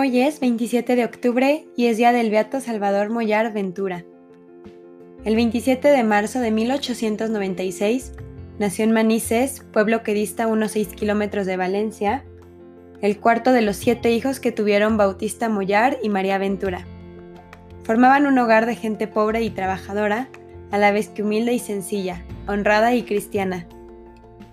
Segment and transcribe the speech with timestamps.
[0.00, 4.04] Hoy es 27 de octubre y es día del Beato Salvador Mollar Ventura.
[5.24, 8.12] El 27 de marzo de 1896
[8.60, 12.22] nació en Manises, pueblo que dista unos 6 kilómetros de Valencia,
[13.02, 16.86] el cuarto de los siete hijos que tuvieron Bautista Mollar y María Ventura.
[17.82, 20.28] Formaban un hogar de gente pobre y trabajadora,
[20.70, 23.66] a la vez que humilde y sencilla, honrada y cristiana.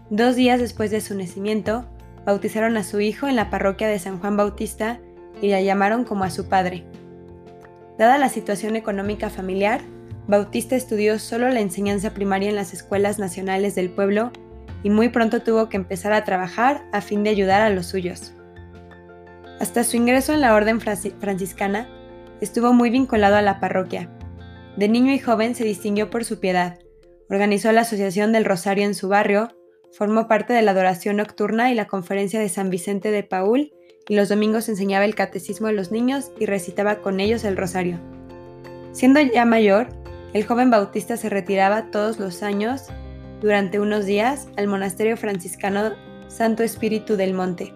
[0.10, 1.86] Dos días después de su nacimiento,
[2.26, 5.00] bautizaron a su hijo en la parroquia de San Juan Bautista
[5.42, 6.86] y la llamaron como a su padre.
[7.98, 9.82] Dada la situación económica familiar,
[10.28, 14.32] Bautista estudió solo la enseñanza primaria en las escuelas nacionales del pueblo
[14.84, 18.34] y muy pronto tuvo que empezar a trabajar a fin de ayudar a los suyos.
[19.60, 21.88] Hasta su ingreso en la orden franciscana,
[22.42, 24.10] estuvo muy vinculado a la parroquia.
[24.78, 26.80] De niño y joven se distinguió por su piedad.
[27.30, 29.50] Organizó la Asociación del Rosario en su barrio,
[29.94, 33.72] formó parte de la adoración nocturna y la conferencia de San Vicente de Paul
[34.08, 38.00] y los domingos enseñaba el catecismo a los niños y recitaba con ellos el rosario.
[38.92, 39.88] Siendo ya mayor,
[40.34, 42.84] el joven bautista se retiraba todos los años,
[43.42, 45.94] durante unos días, al monasterio franciscano
[46.28, 47.74] Santo Espíritu del Monte.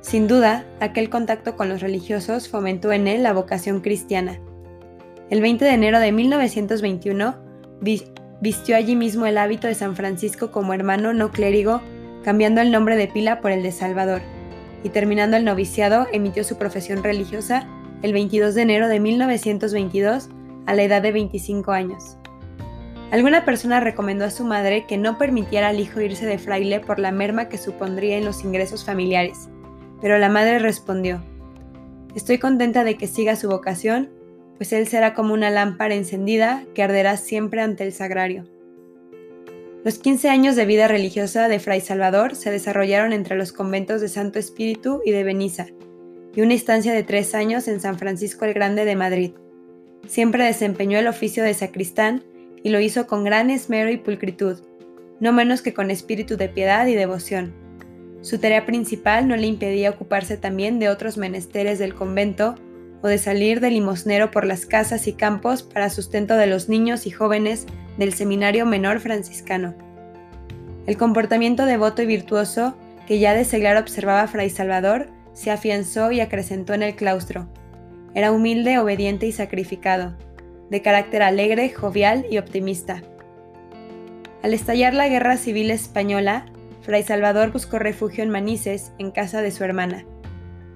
[0.00, 4.40] Sin duda, aquel contacto con los religiosos fomentó en él la vocación cristiana.
[5.28, 7.34] El 20 de enero de 1921,
[8.40, 11.82] vistió allí mismo el hábito de San Francisco como hermano no clérigo,
[12.24, 14.22] cambiando el nombre de pila por el de Salvador
[14.82, 17.66] y terminando el noviciado emitió su profesión religiosa
[18.02, 20.28] el 22 de enero de 1922
[20.66, 22.16] a la edad de 25 años.
[23.10, 26.98] Alguna persona recomendó a su madre que no permitiera al hijo irse de fraile por
[26.98, 29.48] la merma que supondría en los ingresos familiares,
[30.00, 31.22] pero la madre respondió,
[32.14, 34.10] Estoy contenta de que siga su vocación,
[34.56, 38.44] pues él será como una lámpara encendida que arderá siempre ante el sagrario.
[39.82, 44.10] Los 15 años de vida religiosa de Fray Salvador se desarrollaron entre los conventos de
[44.10, 45.68] Santo Espíritu y de Beniza,
[46.34, 49.32] y una estancia de tres años en San Francisco el Grande de Madrid.
[50.06, 52.22] Siempre desempeñó el oficio de sacristán
[52.62, 54.58] y lo hizo con gran esmero y pulcritud,
[55.18, 57.54] no menos que con espíritu de piedad y devoción.
[58.20, 62.54] Su tarea principal no le impedía ocuparse también de otros menesteres del convento
[63.02, 67.06] o de salir de limosnero por las casas y campos para sustento de los niños
[67.06, 67.66] y jóvenes
[67.96, 69.74] del Seminario Menor Franciscano.
[70.86, 72.74] El comportamiento devoto y virtuoso
[73.06, 77.48] que ya de seglar observaba Fray Salvador se afianzó y acrecentó en el claustro.
[78.14, 80.16] Era humilde, obediente y sacrificado,
[80.68, 83.02] de carácter alegre, jovial y optimista.
[84.42, 86.46] Al estallar la guerra civil española,
[86.82, 90.04] Fray Salvador buscó refugio en Manises, en casa de su hermana.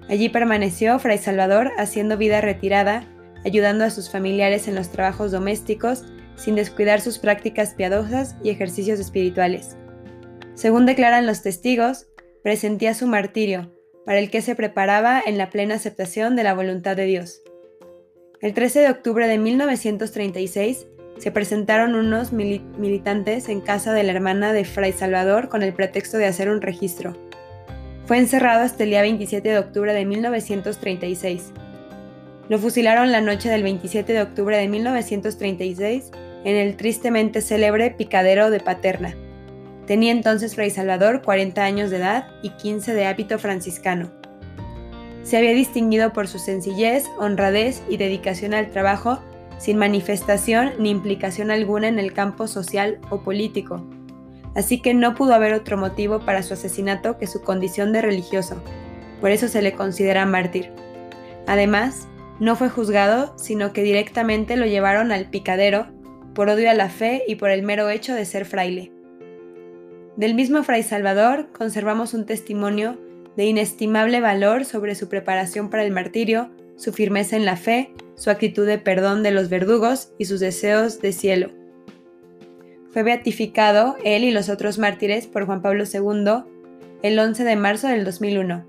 [0.09, 3.05] Allí permaneció Fray Salvador haciendo vida retirada,
[3.45, 6.05] ayudando a sus familiares en los trabajos domésticos,
[6.37, 9.77] sin descuidar sus prácticas piadosas y ejercicios espirituales.
[10.55, 12.07] Según declaran los testigos,
[12.43, 13.73] presentía su martirio,
[14.05, 17.43] para el que se preparaba en la plena aceptación de la voluntad de Dios.
[18.41, 20.87] El 13 de octubre de 1936
[21.19, 26.19] se presentaron unos militantes en casa de la hermana de Fray Salvador con el pretexto
[26.19, 27.17] de hacer un registro.
[28.07, 31.53] Fue encerrado hasta el día 27 de octubre de 1936.
[32.51, 36.11] Lo fusilaron la noche del 27 de octubre de 1936
[36.45, 39.17] en el tristemente célebre picadero de Paterna.
[39.87, 44.11] Tenía entonces Fray Salvador 40 años de edad y 15 de hábito franciscano.
[45.23, 49.21] Se había distinguido por su sencillez, honradez y dedicación al trabajo,
[49.57, 53.83] sin manifestación ni implicación alguna en el campo social o político
[54.55, 58.63] así que no pudo haber otro motivo para su asesinato que su condición de religioso,
[59.21, 60.71] por eso se le considera mártir.
[61.47, 62.09] Además,
[62.41, 65.87] no fue juzgado, sino que directamente lo llevaron al picadero
[66.35, 68.93] por odio a la fe y por el mero hecho de ser fraile.
[70.17, 72.99] Del mismo Fray Salvador conservamos un testimonio
[73.37, 78.31] de inestimable valor sobre su preparación para el martirio, su firmeza en la fe, su
[78.31, 81.51] actitud de perdón de los verdugos y sus deseos de cielo.
[82.95, 86.45] Fue beatificado él y los otros mártires por Juan Pablo II
[87.03, 88.65] el 11 de marzo del 2001.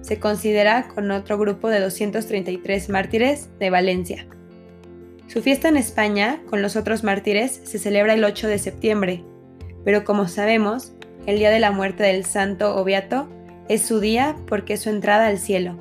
[0.00, 4.26] Se considera con otro grupo de 233 mártires de Valencia.
[5.28, 9.22] Su fiesta en España, con los otros mártires, se celebra el 8 de septiembre,
[9.84, 10.92] pero como sabemos,
[11.26, 13.28] el día de la muerte del santo Obeato
[13.68, 15.76] es su día porque es su entrada al cielo.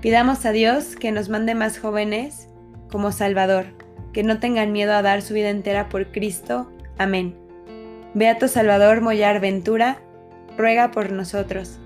[0.00, 2.46] Pidamos a Dios que nos mande más jóvenes
[2.88, 3.75] como Salvador
[4.16, 6.72] que no tengan miedo a dar su vida entera por Cristo.
[6.96, 7.36] Amén.
[8.14, 9.98] Beato Salvador Mollar Ventura,
[10.56, 11.78] ruega por nosotros.